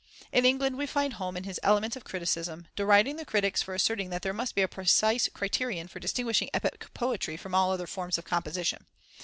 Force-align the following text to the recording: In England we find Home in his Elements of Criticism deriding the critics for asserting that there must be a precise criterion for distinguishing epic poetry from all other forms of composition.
In 0.31 0.45
England 0.45 0.77
we 0.79 0.87
find 0.87 1.13
Home 1.13 1.37
in 1.37 1.43
his 1.43 1.59
Elements 1.61 1.95
of 1.95 2.03
Criticism 2.03 2.65
deriding 2.75 3.17
the 3.17 3.23
critics 3.23 3.61
for 3.61 3.75
asserting 3.75 4.09
that 4.09 4.23
there 4.23 4.33
must 4.33 4.55
be 4.55 4.63
a 4.63 4.67
precise 4.67 5.29
criterion 5.31 5.87
for 5.87 5.99
distinguishing 5.99 6.49
epic 6.55 6.87
poetry 6.95 7.37
from 7.37 7.53
all 7.53 7.71
other 7.71 7.85
forms 7.85 8.17
of 8.17 8.25
composition. 8.25 8.87